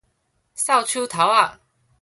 [0.57, 1.59] 掃帚頭仔